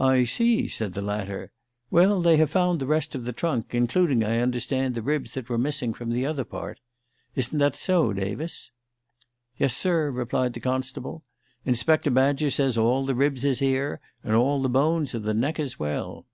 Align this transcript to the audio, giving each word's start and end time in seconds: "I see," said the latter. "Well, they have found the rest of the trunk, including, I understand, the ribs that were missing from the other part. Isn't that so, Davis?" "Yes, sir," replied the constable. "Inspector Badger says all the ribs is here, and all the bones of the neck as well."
"I 0.00 0.24
see," 0.24 0.66
said 0.66 0.94
the 0.94 1.00
latter. 1.02 1.52
"Well, 1.88 2.20
they 2.20 2.36
have 2.38 2.50
found 2.50 2.80
the 2.80 2.86
rest 2.88 3.14
of 3.14 3.22
the 3.24 3.32
trunk, 3.32 3.72
including, 3.76 4.24
I 4.24 4.40
understand, 4.40 4.96
the 4.96 5.02
ribs 5.02 5.34
that 5.34 5.48
were 5.48 5.56
missing 5.56 5.94
from 5.94 6.10
the 6.10 6.26
other 6.26 6.42
part. 6.42 6.80
Isn't 7.36 7.60
that 7.60 7.76
so, 7.76 8.12
Davis?" 8.12 8.72
"Yes, 9.56 9.76
sir," 9.76 10.10
replied 10.10 10.54
the 10.54 10.58
constable. 10.60 11.22
"Inspector 11.64 12.10
Badger 12.10 12.50
says 12.50 12.76
all 12.76 13.04
the 13.04 13.14
ribs 13.14 13.44
is 13.44 13.60
here, 13.60 14.00
and 14.24 14.34
all 14.34 14.60
the 14.60 14.68
bones 14.68 15.14
of 15.14 15.22
the 15.22 15.32
neck 15.32 15.60
as 15.60 15.78
well." 15.78 16.26